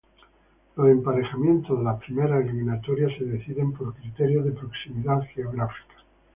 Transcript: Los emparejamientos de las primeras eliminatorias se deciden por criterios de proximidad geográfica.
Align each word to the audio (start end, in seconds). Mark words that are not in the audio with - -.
Los 0.77 0.89
emparejamientos 0.89 1.77
de 1.77 1.83
las 1.85 1.99
primeras 1.99 2.43
eliminatorias 2.43 3.11
se 3.19 3.23
deciden 3.23 3.71
por 3.71 3.93
criterios 3.93 4.45
de 4.45 4.51
proximidad 4.53 5.21
geográfica. 5.35 5.93